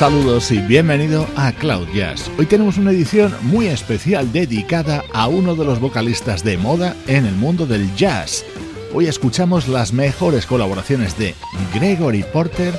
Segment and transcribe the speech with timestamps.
[0.00, 2.30] Saludos y bienvenido a Cloud Jazz.
[2.38, 7.26] Hoy tenemos una edición muy especial dedicada a uno de los vocalistas de moda en
[7.26, 8.46] el mundo del jazz.
[8.94, 11.34] Hoy escuchamos las mejores colaboraciones de
[11.74, 12.72] Gregory Porter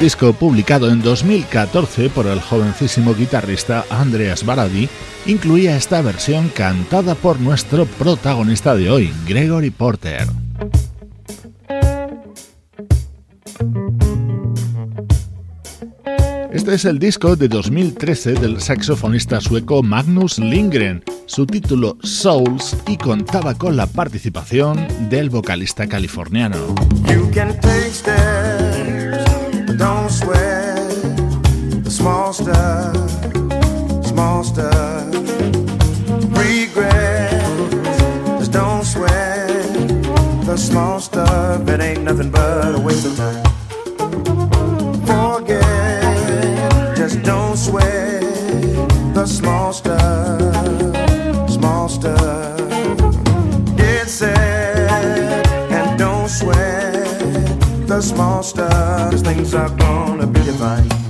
[0.04, 4.90] Disco publicado en 2014 por el jovencísimo guitarrista Andreas Baradi
[5.26, 10.28] incluía esta versión cantada por nuestro protagonista de hoy, Gregory Porter.
[16.52, 22.98] Este es el disco de 2013 del saxofonista sueco Magnus Lindgren, su título Souls y
[22.98, 26.76] contaba con la participación del vocalista californiano.
[29.84, 31.04] Don't sweat
[31.84, 32.96] the small stuff,
[34.06, 35.14] small stuff.
[36.40, 38.00] Regrets,
[38.40, 39.76] just don't sweat
[40.46, 41.68] the small stuff.
[41.68, 43.44] It ain't nothing but a waste of time.
[45.06, 47.93] Forget, just don't sweat
[59.44, 61.03] things are gonna be divine.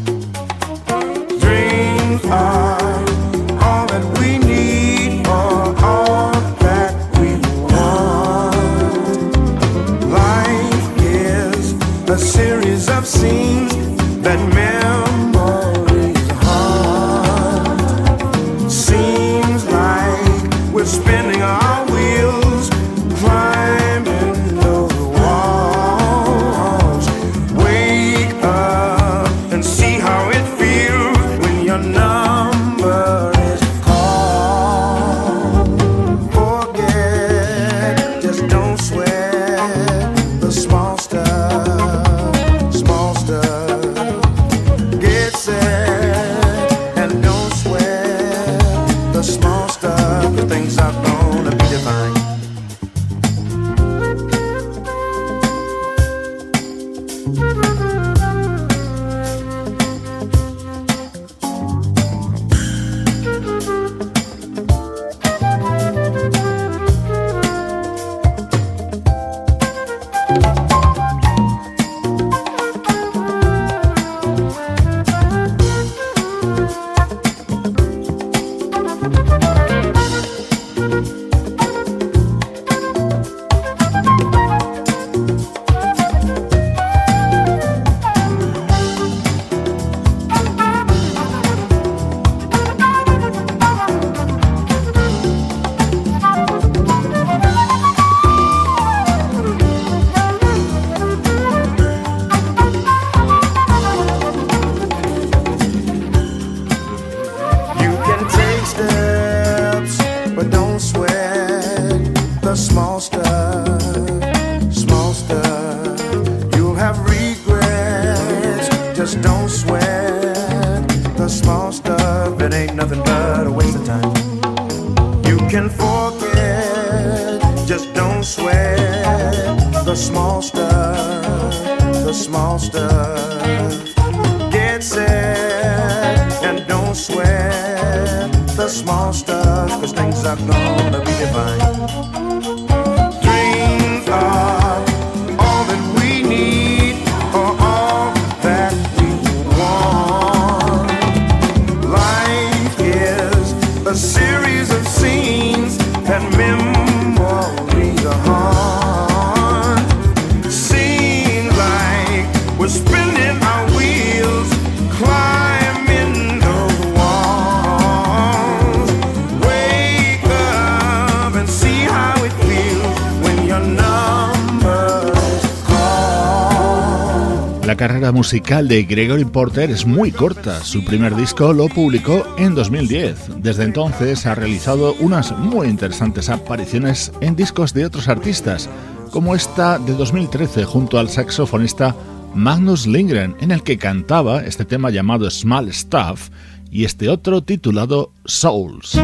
[178.33, 180.63] Musical de Gregory Porter es muy corta.
[180.63, 183.43] Su primer disco lo publicó en 2010.
[183.43, 188.71] Desde entonces ha realizado unas muy interesantes apariciones en discos de otros artistas,
[189.11, 191.95] como esta de 2013 junto al saxofonista
[192.33, 196.29] Magnus Lindgren, en el que cantaba este tema llamado Small Stuff
[196.71, 198.97] y este otro titulado Souls.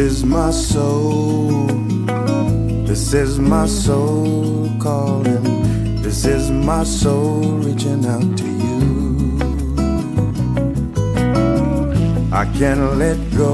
[0.00, 1.66] Is my soul.
[2.88, 6.00] This is my soul calling.
[6.00, 8.80] This is my soul reaching out to you.
[12.32, 13.52] I can't let go.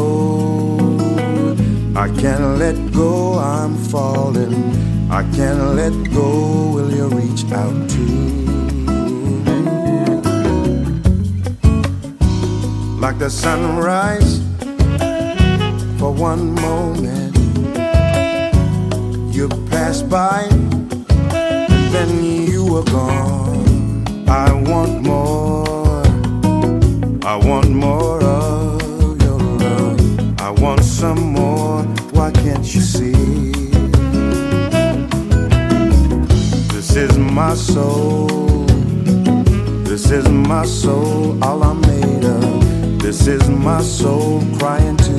[1.97, 3.39] I can't let go.
[3.39, 4.55] I'm falling.
[5.11, 6.29] I can't let go.
[6.75, 8.07] Will you reach out to?
[12.87, 14.46] Me like the sunrise
[16.07, 17.37] for one moment.
[19.35, 22.11] You passed by, and then
[22.51, 24.05] you were gone.
[24.29, 26.05] I want more.
[27.33, 30.41] I want more of your love.
[30.41, 31.83] I want some more.
[32.17, 33.13] Why can't you see?
[36.75, 38.29] This is my soul.
[39.91, 43.01] This is my soul, all I'm made of.
[43.03, 45.16] This is my soul crying to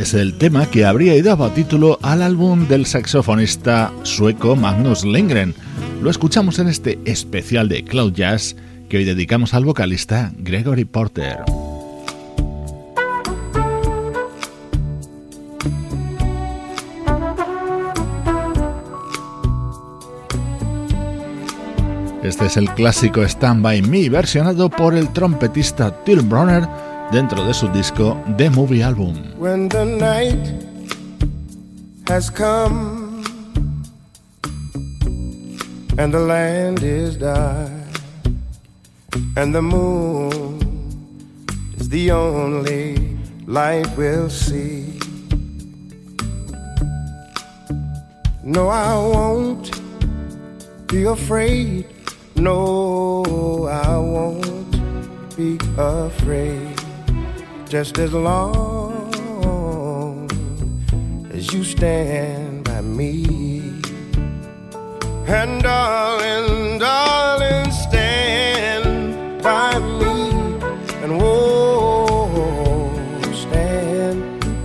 [0.00, 5.54] es el tema que habría dado título al álbum del saxofonista sueco Magnus Lindgren.
[6.00, 8.56] Lo escuchamos en este especial de Cloud Jazz
[8.88, 11.40] que hoy dedicamos al vocalista Gregory Porter.
[22.22, 27.52] Este es el clásico Stand By Me versionado por el trompetista Till Bronner dentro de
[27.52, 29.14] su disco The Movie Album.
[29.36, 30.54] When the night
[32.06, 33.24] has come
[35.98, 37.70] and the land is dark
[39.36, 40.60] and the moon
[41.78, 44.98] is the only light we'll see.
[48.44, 49.70] No, I won't
[50.88, 51.86] be afraid.
[52.36, 56.69] No, I won't be afraid.
[57.70, 59.08] Just as long
[61.32, 63.80] as you stand by me.
[65.26, 70.32] And darling, darling, stand by me.
[71.02, 72.26] And oh,
[73.32, 74.20] stand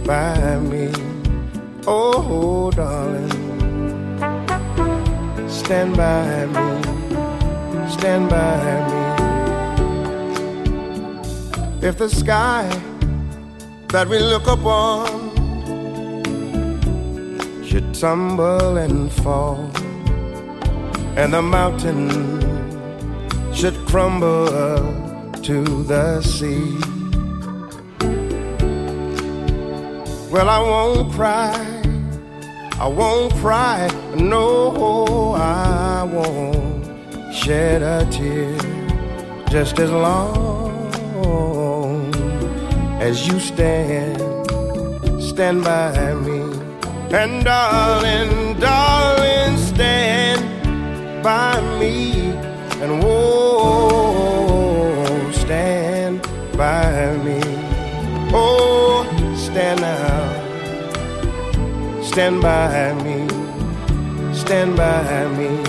[0.05, 0.91] by me.
[1.87, 3.45] Oh, darling
[5.65, 6.81] stand by me,
[7.89, 8.57] stand by
[8.89, 9.01] me.
[11.87, 12.69] If the sky
[13.89, 15.05] that we look upon
[17.63, 19.71] should tumble and fall,
[21.15, 22.09] and the mountain
[23.53, 24.47] should crumble
[25.41, 26.77] to the sea.
[30.31, 31.75] Well, I won't cry
[32.77, 33.87] I won't cry,
[34.17, 38.57] no, I won't shed a tear
[39.49, 40.44] just as long
[43.05, 44.17] as you stand,
[45.21, 46.39] stand by me.
[47.21, 50.41] And darling, darling, stand
[51.23, 52.31] by me.
[52.81, 54.21] And oh,
[55.31, 56.21] stand
[56.57, 57.41] by me.
[58.33, 60.45] Oh, stand now
[62.15, 63.27] stand by me,
[64.33, 65.64] stand by me.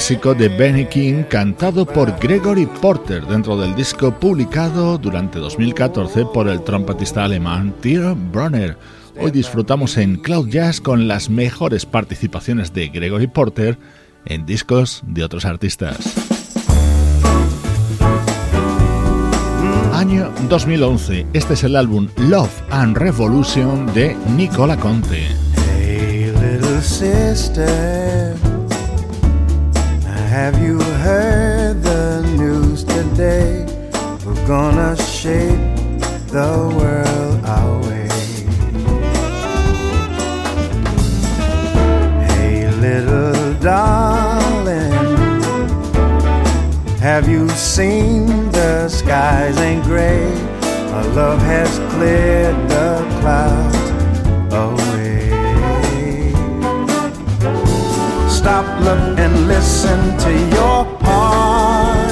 [0.00, 6.48] Clásico de Benny King cantado por Gregory Porter dentro del disco publicado durante 2014 por
[6.48, 8.78] el trompetista alemán Tiro Brunner.
[9.18, 13.76] Hoy disfrutamos en Cloud Jazz con las mejores participaciones de Gregory Porter
[14.24, 15.98] en discos de otros artistas.
[19.92, 25.26] Año 2011, este es el álbum Love and Revolution de Nicola Conte.
[25.76, 26.32] Hey.
[30.30, 33.66] Have you heard the news today?
[34.24, 35.58] We're gonna shape
[36.28, 38.08] the world our way.
[42.28, 44.92] Hey, little darling,
[47.00, 50.30] have you seen the skies ain't gray?
[50.92, 53.79] Our love has cleared the clouds
[58.40, 62.10] stop, look, and listen to your heart.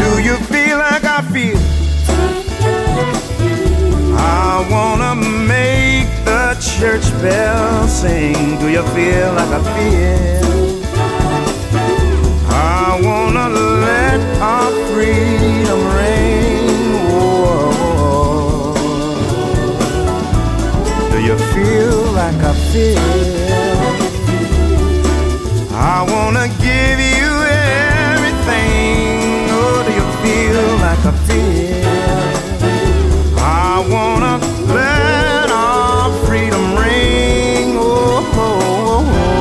[0.00, 1.60] Do you feel like I feel?
[4.46, 5.14] I wanna
[5.54, 8.58] make the church bell sing.
[8.60, 10.46] Do you feel like I feel?
[12.78, 13.48] I wanna
[13.86, 14.20] let
[14.52, 16.68] our freedom ring.
[17.10, 18.74] Whoa.
[21.12, 23.35] Do you feel like I feel?
[25.98, 27.30] I wanna give you
[28.12, 29.48] everything.
[29.48, 31.88] Oh, do you feel like I feel?
[33.38, 34.36] I wanna
[34.74, 37.78] let our freedom ring.
[37.78, 37.86] Oh,
[38.34, 39.40] oh, oh,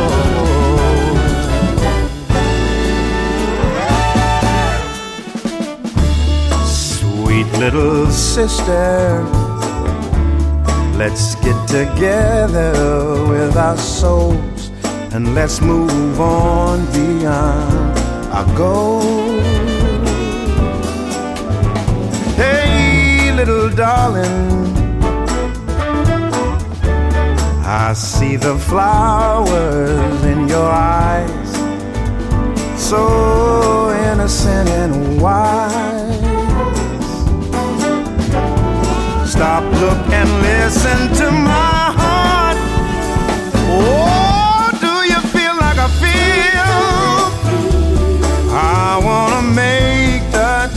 [6.54, 6.66] oh.
[6.66, 9.26] Sweet little sister,
[10.98, 12.72] let's get together
[13.28, 14.55] with our souls
[15.16, 17.98] and let's move on beyond
[18.34, 19.40] our goal.
[22.36, 24.76] Hey, little darling,
[27.64, 31.50] I see the flowers in your eyes,
[32.78, 36.26] so innocent and wise.
[39.32, 42.58] Stop, look, and listen to my heart.
[43.78, 44.25] Oh,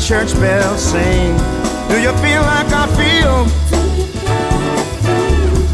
[0.08, 1.36] church bells sing.
[1.90, 3.46] Do you feel like I feel?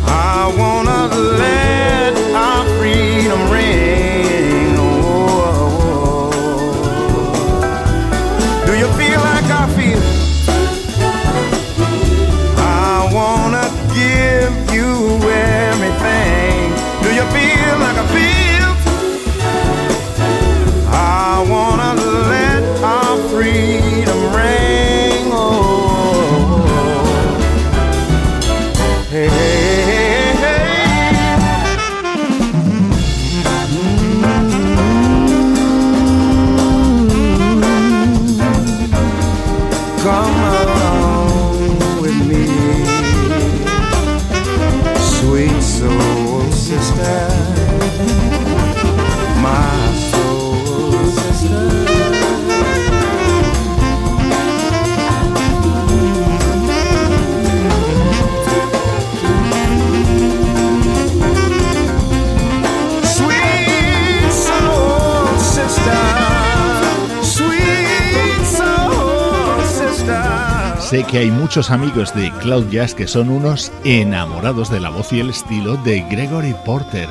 [0.08, 1.06] I wanna
[1.38, 4.53] let our freedom ring.
[71.44, 75.76] Muchos amigos de Cloud Jazz que son unos enamorados de la voz y el estilo
[75.76, 77.06] de Gregory Porter.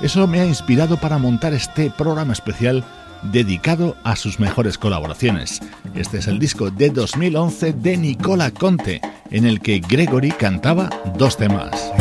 [0.00, 2.82] Eso me ha inspirado para montar este programa especial
[3.22, 5.60] dedicado a sus mejores colaboraciones.
[5.94, 11.36] Este es el disco de 2011 de Nicola Conte, en el que Gregory cantaba dos
[11.36, 11.92] temas.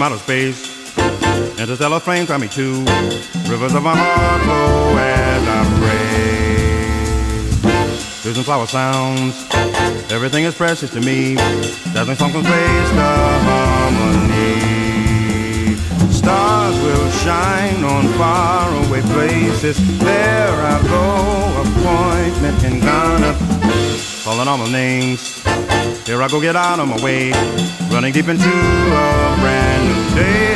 [0.00, 0.58] From outer space,
[1.58, 2.84] interstellar flame cry me to.
[3.50, 7.10] Rivers of my heart flow as I pray.
[8.22, 9.46] Vision flower sounds,
[10.10, 11.34] everything is precious to me.
[11.92, 13.12] Dazzling song conveys the
[13.48, 14.56] harmony.
[16.10, 19.76] Stars will shine on faraway places.
[19.98, 24.09] There I go, appointment in Ghana.
[24.24, 25.42] Calling all my names.
[26.06, 27.30] Here I go, get out of my way.
[27.90, 30.49] Running deep into a brand new day.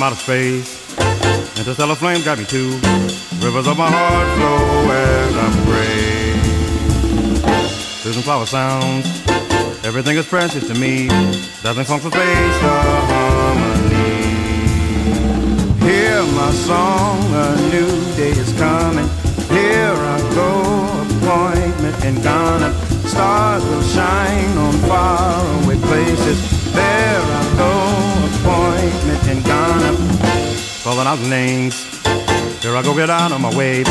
[0.00, 0.96] From outer space.
[1.58, 2.70] Interstellar flame got me too.
[3.44, 6.32] Rivers of my heart flow as I pray.
[8.06, 9.06] Losing flower sounds.
[9.84, 11.08] Everything is precious to me.
[11.62, 12.76] Dazzling songs of space, the
[13.10, 14.24] harmony.
[15.84, 19.08] Hear my song, a new day is coming.
[19.50, 20.50] Here I go,
[21.04, 22.72] appointment in Ghana.
[23.06, 26.72] Stars will shine on faraway places.
[26.72, 27.49] There I
[28.42, 29.96] go, appointment in Ghana.
[30.84, 31.86] Calling out names.
[32.62, 33.84] Here I go get out on my way,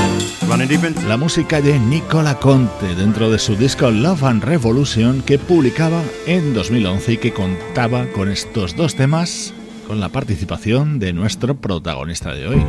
[0.47, 5.23] running deep into La música de Nicola Conte dentro de su disco Love and Revolution
[5.23, 9.53] que publicaba en 2011 y que contaba con estos dos temas
[9.87, 12.63] con la participación de nuestro protagonista de hoy.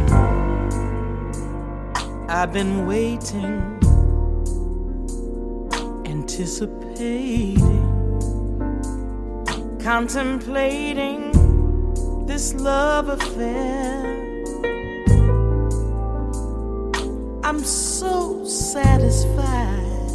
[2.30, 3.60] I've been waiting,
[6.06, 7.60] anticipating,
[9.84, 11.29] contemplating
[12.30, 14.06] this love affair.
[17.42, 20.12] I'm so satisfied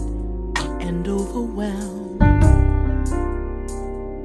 [0.80, 2.22] and overwhelmed.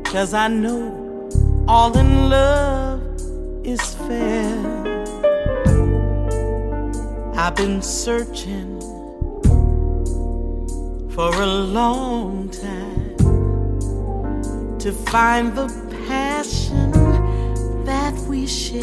[0.07, 1.29] Cause I know
[1.67, 3.03] all in love
[3.65, 4.55] is fair.
[7.35, 8.81] I've been searching
[11.11, 13.17] for a long time
[14.79, 15.67] to find the
[16.07, 17.00] passion
[17.91, 18.81] that we share.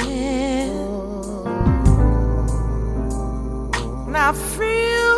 [4.06, 5.16] And I feel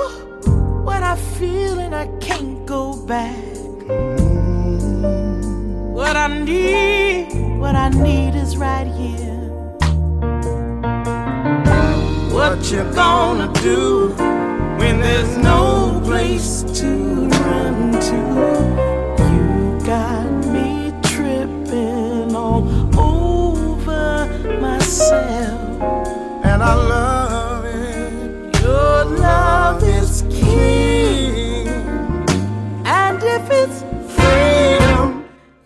[0.88, 3.56] what I feel, and I can't go back.
[5.98, 9.44] What I need what I need is right here.
[12.38, 14.10] What you gonna do
[14.80, 16.90] when there's no place to
[17.28, 18.89] run to?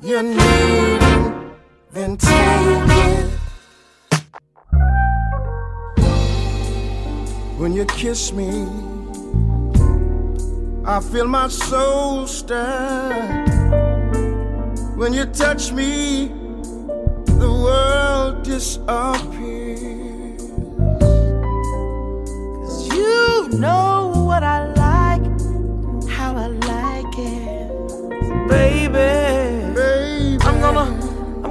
[0.03, 0.99] You need,
[1.93, 3.29] then take it.
[7.57, 8.67] When you kiss me,
[10.85, 13.45] I feel my soul stir.
[14.97, 16.27] When you touch me,
[17.25, 18.83] the world disappears.
[22.93, 24.62] You know what I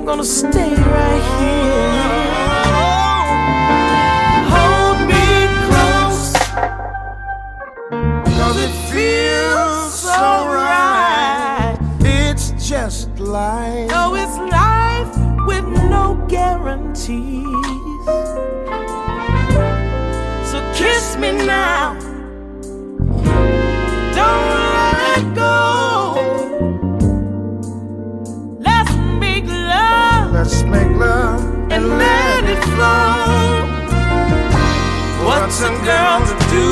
[0.02, 1.92] I'm gonna stay right here.
[4.50, 6.32] Hold me close,
[8.36, 11.78] cause it feels so right.
[12.00, 17.46] It's just like No, it's life with no guarantees.
[20.50, 21.94] So kiss me now.
[24.16, 24.61] Don't
[30.72, 33.68] make love and let it flow.
[35.26, 36.68] What's a girl to do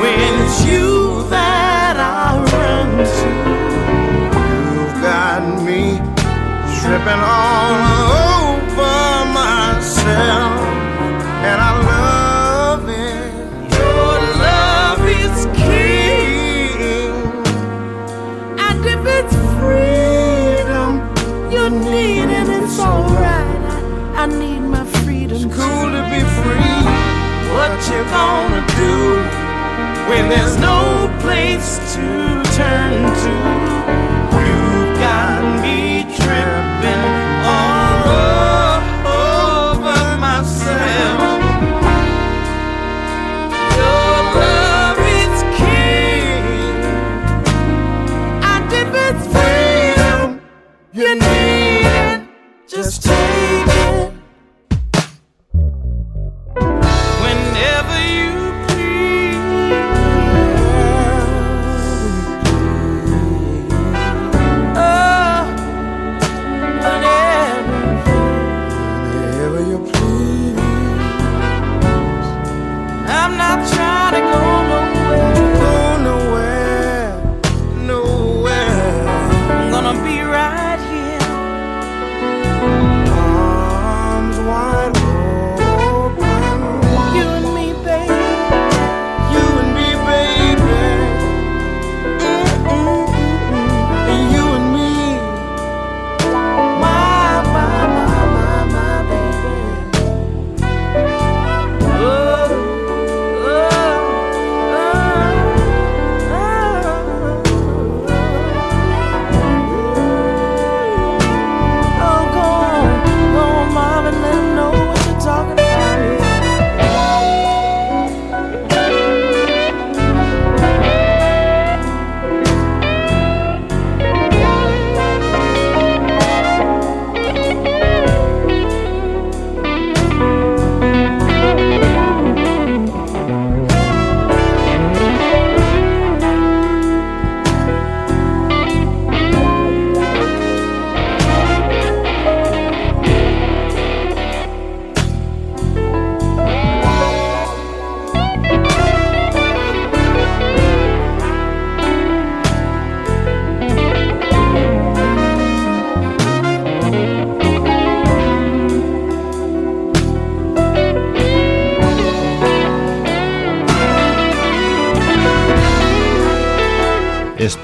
[0.00, 0.88] when it's you
[1.28, 3.30] that I run to?
[4.74, 5.82] You've got me
[6.80, 7.93] tripping all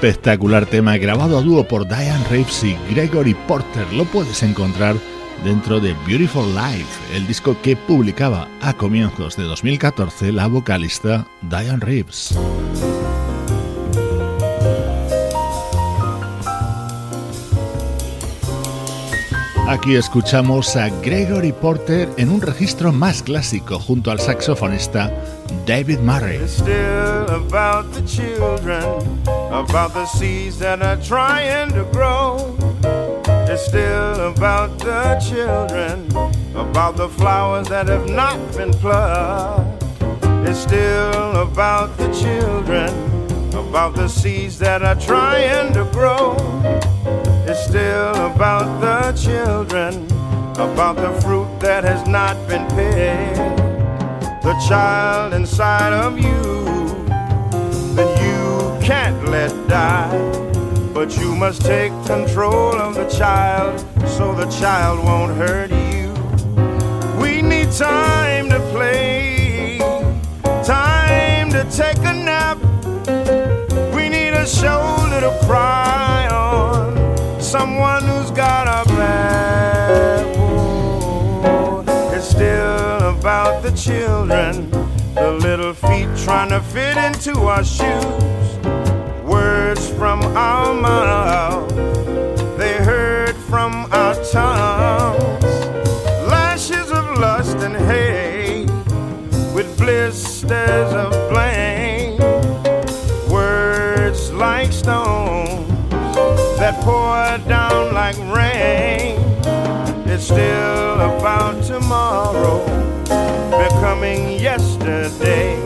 [0.01, 3.85] Espectacular tema grabado a dúo por Diane Reeves y Gregory Porter.
[3.93, 4.95] Lo puedes encontrar
[5.43, 11.85] dentro de Beautiful Life, el disco que publicaba a comienzos de 2014 la vocalista Diane
[11.85, 12.35] Reeves.
[19.67, 25.11] Aquí escuchamos a Gregory Porter en un registro más clásico junto al saxofonista
[25.67, 26.39] David Murray.
[29.61, 32.55] About the seeds that are trying to grow.
[33.47, 36.07] It's still about the children,
[36.55, 39.83] about the flowers that have not been plucked.
[40.47, 42.89] It's still about the children,
[43.53, 46.35] about the seeds that are trying to grow.
[47.45, 50.05] It's still about the children,
[50.55, 53.61] about the fruit that has not been picked.
[54.41, 56.50] The child inside of you
[59.31, 60.11] let die.
[60.93, 66.11] But you must take control of the child so the child won't hurt you.
[67.19, 69.77] We need time to play,
[70.65, 72.57] time to take a nap.
[73.95, 80.25] We need a shoulder to cry on someone who's got our back.
[81.45, 84.69] Oh, it's still about the children,
[85.15, 88.50] the little feet trying to fit into our shoes.
[89.81, 91.67] Words from our mouth,
[92.57, 95.43] they heard from our tongues.
[96.29, 98.69] Lashes of lust and hate
[99.55, 102.19] with blisters of blame.
[103.31, 105.67] Words like stones
[106.59, 109.17] that pour down like rain.
[110.07, 112.63] It's still about tomorrow
[113.49, 115.57] becoming yesterday.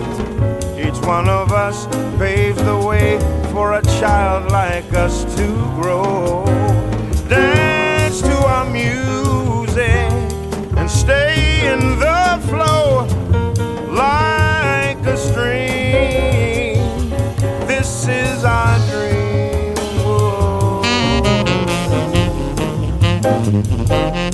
[1.06, 1.86] One of us
[2.18, 3.20] paves the way
[3.52, 5.48] for a child like us to
[5.80, 6.44] grow.
[7.30, 10.12] Dance to our music
[10.76, 13.06] and stay in the flow
[13.94, 17.12] like a stream.
[17.68, 19.76] This is our dream.
[24.02, 24.25] Whoa.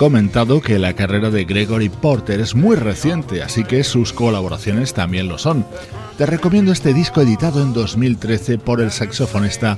[0.00, 5.28] Comentado que la carrera de Gregory Porter es muy reciente, así que sus colaboraciones también
[5.28, 5.66] lo son.
[6.16, 9.76] Te recomiendo este disco editado en 2013 por el saxofonista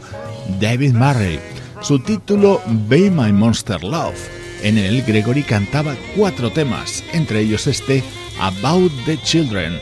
[0.60, 1.40] David Murray.
[1.80, 4.14] Su título Be My Monster Love.
[4.62, 8.04] En él Gregory cantaba cuatro temas, entre ellos este
[8.38, 9.72] About the Children.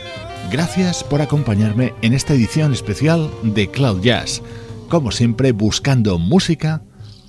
[0.51, 4.41] Gracias por acompañarme en esta edición especial de Cloud Jazz.
[4.89, 6.81] Como siempre, buscando música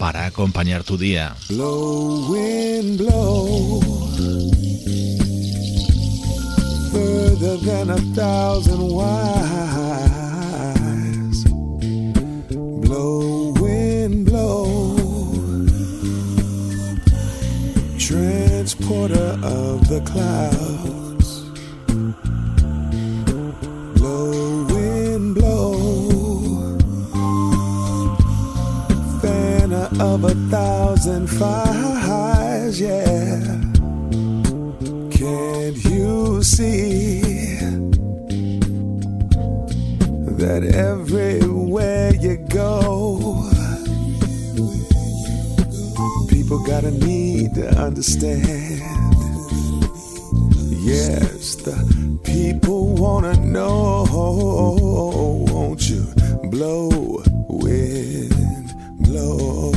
[0.03, 1.37] para acompañar tu día.
[1.49, 3.81] Blow, wind, blow.
[6.91, 9.85] Further than a thousand wires.
[12.85, 14.97] Blow, wind, blow.
[17.97, 21.12] Transporter of the clouds.
[30.13, 33.41] Of a thousand fires, yeah.
[35.11, 37.23] Can't you see
[40.37, 43.49] that everywhere you go,
[46.29, 48.45] people got a need to understand?
[50.85, 54.05] Yes, the people wanna know,
[55.49, 56.05] won't you
[56.51, 59.72] blow, wind, blow?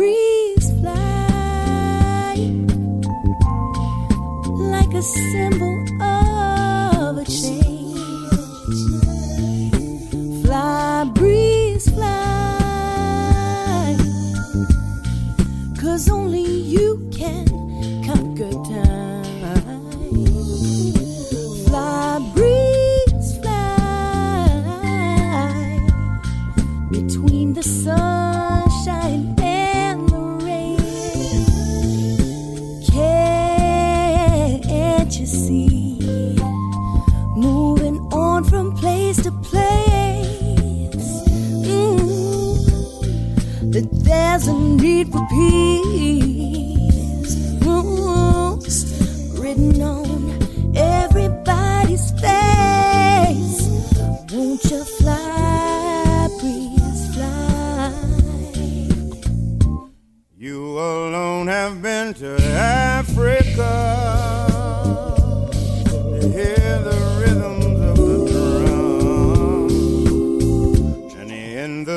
[0.00, 2.34] Breeze, fly
[4.74, 5.76] like a symbol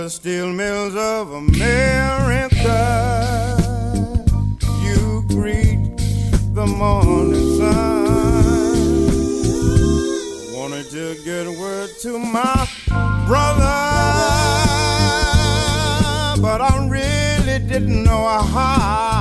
[0.04, 2.78] the steel mills of America.
[4.84, 5.96] You greet
[6.54, 8.04] the morning sun.
[10.54, 12.68] Wanted to get word to my
[13.28, 13.80] brother,
[16.42, 19.13] but I really didn't know how.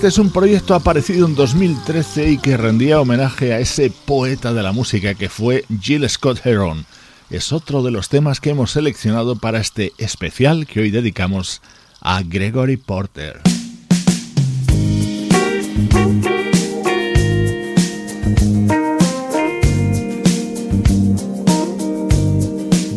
[0.00, 4.62] Este es un proyecto aparecido en 2013 y que rendía homenaje a ese poeta de
[4.62, 6.86] la música que fue Jill Scott Heron.
[7.28, 11.60] Es otro de los temas que hemos seleccionado para este especial que hoy dedicamos
[12.00, 13.42] a Gregory Porter.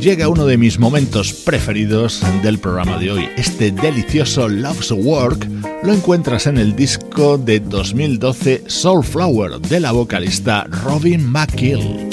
[0.04, 3.30] Llega uno de mis momentos preferidos del programa de hoy.
[3.38, 5.48] Este delicioso Love's Work
[5.82, 12.10] lo encuentras en el disco de 2012 Soulflower de la vocalista Robin McKill.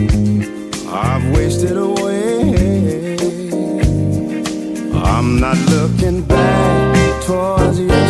[0.00, 3.16] I've wasted away.
[4.94, 8.07] I'm not looking back towards yesterday.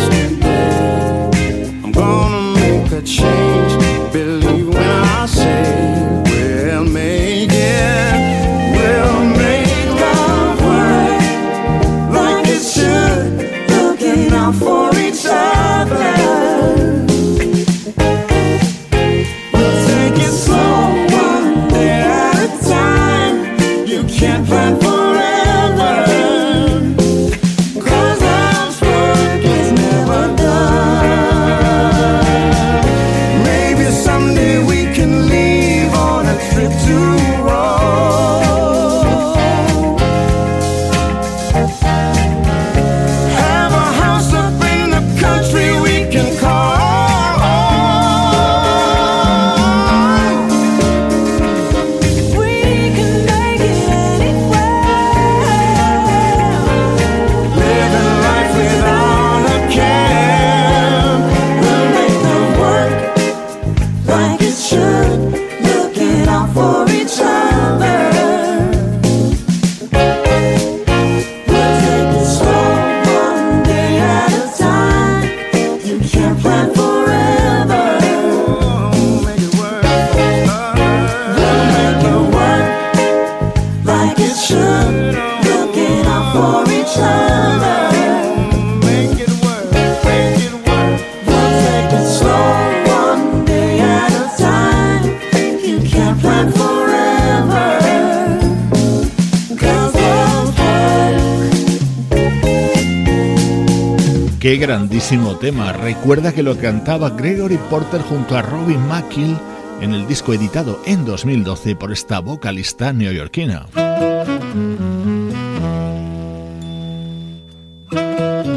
[104.39, 105.73] Qué grandísimo tema.
[105.73, 109.37] Recuerda que lo cantaba Gregory Porter junto a Robin McKill
[109.81, 113.65] en el disco editado en 2012 por esta vocalista neoyorquina.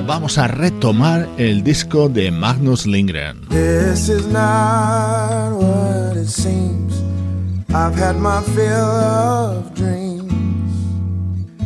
[0.07, 3.49] Vamos a retomar el disco de Magnus Lindgren.
[3.49, 7.03] This is not what it seems.
[7.71, 10.31] I've had my fill of dreams.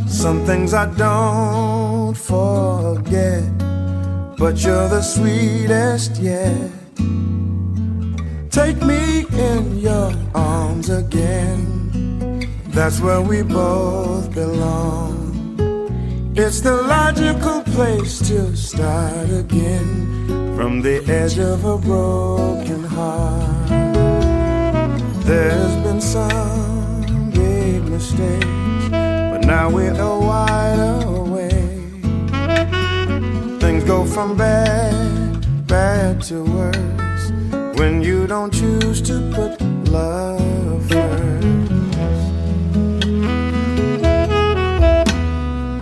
[0.08, 3.44] Some things I don't forget.
[4.38, 6.70] But you're the sweetest yet.
[8.50, 15.24] Take me in your arms again, that's where we both belong.
[16.36, 23.68] It's the logical place to start again from the edge of a broken heart.
[25.24, 30.78] There's been some big mistakes, but now we're a wide
[33.86, 37.30] go from bad, bad to worse
[37.78, 41.46] when you don't choose to put love first.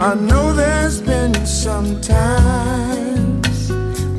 [0.01, 3.71] I know there's been some times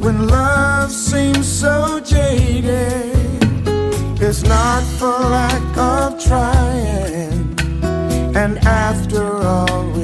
[0.04, 3.14] when love seems so jaded.
[4.20, 7.56] It's not for lack of trying,
[8.36, 9.95] and after all,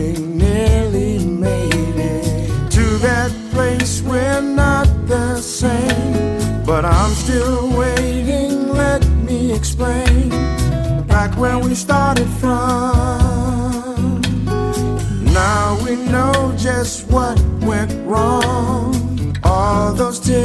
[4.12, 6.64] we're not the same.
[6.66, 10.30] But I'm still waiting, let me explain.
[11.07, 14.22] Back where we started from.
[15.41, 19.38] Now we know just what went wrong.
[19.43, 20.41] All those tears.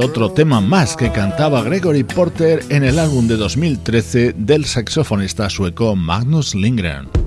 [0.00, 5.94] Otro tema más que cantaba Gregory Porter en el álbum de 2013 del saxofonista sueco
[5.94, 7.19] Magnus Lindgren.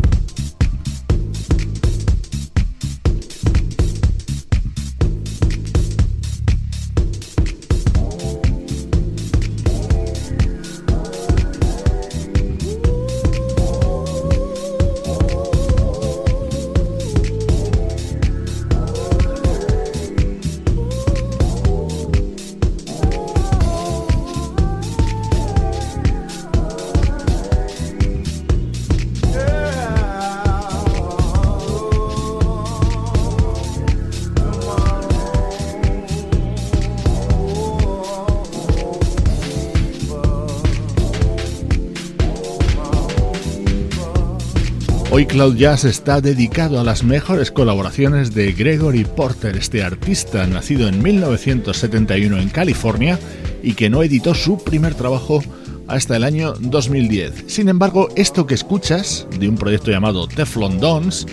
[45.34, 51.02] Cloud Jazz está dedicado a las mejores colaboraciones de Gregory Porter, este artista nacido en
[51.02, 53.18] 1971 en California
[53.64, 55.42] y que no editó su primer trabajo
[55.88, 57.46] hasta el año 2010.
[57.48, 61.26] Sin embargo, esto que escuchas, de un proyecto llamado Teflon Dons,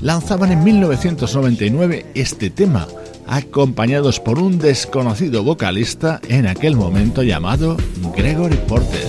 [0.00, 2.88] lanzaban en 1999 este tema,
[3.26, 7.76] acompañados por un desconocido vocalista en aquel momento llamado
[8.16, 9.06] Gregory Porter.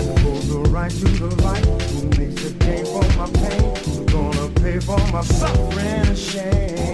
[4.82, 6.93] For my suffering and shame.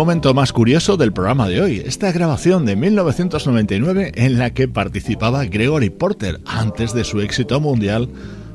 [0.00, 5.44] Momento más curioso del programa de hoy, esta grabación de 1999 en la que participaba
[5.44, 8.08] Gregory Porter antes de su éxito mundial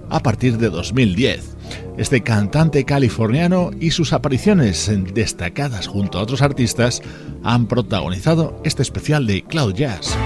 [0.10, 1.56] a partir de 2010.
[2.00, 7.04] Este cantante californiano y sus apariciones destacadas junto a otros artistas
[7.44, 10.18] han protagonizado este especial de Cloud Jazz.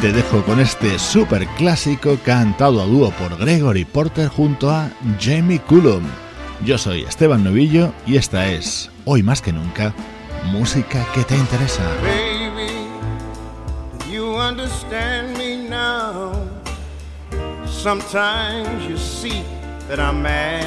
[0.00, 4.88] Te dejo con este super clásico cantado a dúo por Gregory Porter junto a
[5.20, 6.02] Jamie Cullum.
[6.64, 9.92] Yo soy Esteban Novillo y esta es, hoy más que nunca,
[10.46, 11.82] música que te interesa.
[12.02, 12.88] Baby,
[14.10, 16.32] you understand me now.
[17.66, 19.44] Sometimes you see
[19.86, 20.64] that I'm mad.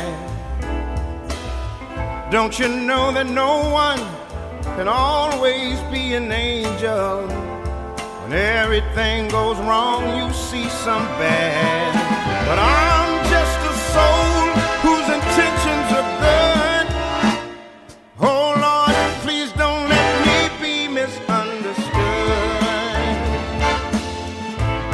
[2.29, 3.99] Don't you know that no one
[4.77, 7.52] can always be an angel?
[8.23, 11.93] When everything goes wrong, you see some bad.
[12.47, 14.47] But I'm just a soul
[14.79, 16.87] whose intentions are good.
[18.21, 21.83] Oh Lord, please don't let me be misunderstood.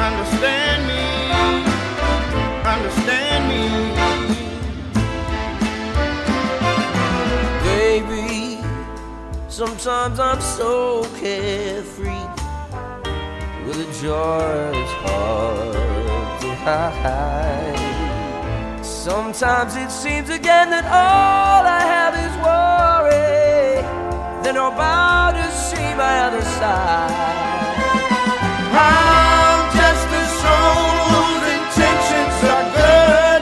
[0.10, 1.06] Understand me,
[2.66, 3.64] understand me.
[7.64, 8.58] Baby,
[9.50, 11.99] sometimes I'm so a
[14.02, 15.74] joy that's hard
[16.42, 17.76] to hide.
[18.82, 23.84] Sometimes it seems again that all I have is worry.
[24.44, 27.12] Then bound to see my other side.
[28.72, 33.42] I'm just a soul whose intentions are good.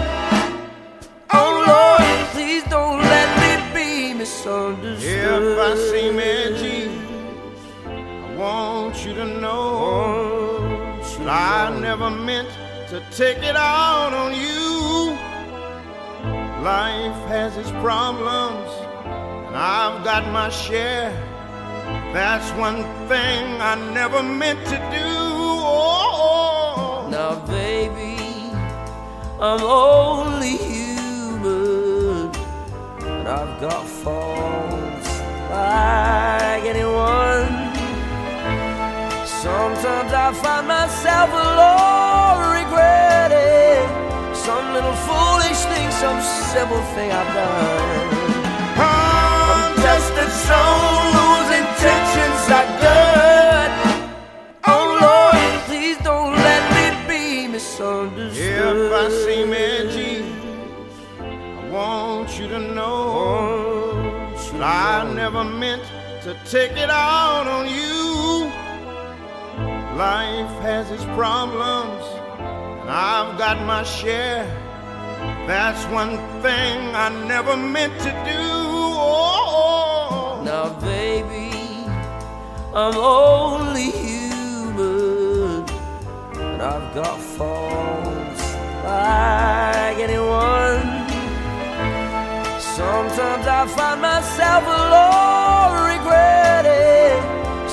[1.37, 5.03] Oh Lord, Please don't let me be misunderstood.
[5.03, 6.89] if I seem edgy,
[7.85, 10.46] I want you to know
[11.30, 12.49] I never meant
[12.89, 15.11] to take it out on you.
[16.63, 18.69] Life has its problems,
[19.47, 21.11] and I've got my share.
[22.13, 25.07] That's one thing I never meant to do.
[25.69, 28.17] Oh, Now, baby,
[29.39, 32.32] I'm only human,
[33.01, 35.19] and I've got faults
[35.51, 36.36] like
[39.47, 43.87] Sometimes I find myself alone, regretting
[44.45, 46.19] some little foolish thing, some
[46.53, 48.07] simple thing I've done.
[48.91, 53.71] I'm just a soul whose intentions are good.
[54.73, 58.75] Oh Lord, Please don't let me be misunderstood.
[58.85, 60.15] if I seem edgy,
[61.59, 63.95] I want you to know
[64.51, 65.83] that I never meant
[66.23, 67.86] to take it out on you.
[69.97, 72.05] Life has its problems,
[72.37, 74.45] and I've got my share.
[75.47, 78.43] That's one thing I never meant to do.
[79.09, 81.49] Oh, Now, baby,
[82.75, 85.65] I'm only human,
[86.45, 88.43] and I've got faults
[88.83, 90.85] like anyone.
[92.59, 96.46] Sometimes I find myself alone, regretting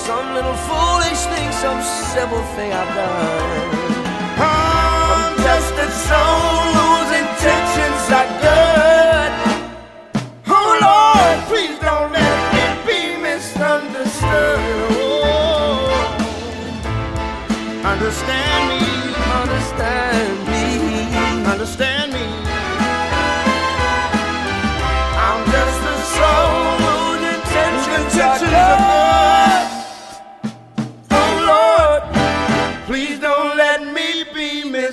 [0.06, 3.70] some little foolish thing, some simple thing I've done.
[4.36, 9.32] I'm just a soul whose intentions are good.
[10.46, 14.60] Oh Lord, please don't let me be misunderstood.
[14.92, 16.28] Oh,
[17.84, 18.84] understand me,
[19.42, 20.64] Understand me,
[21.52, 22.26] understand me.
[25.26, 26.93] I'm just a soul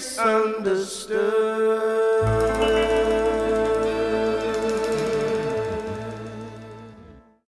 [0.02, 2.41] misunderstood.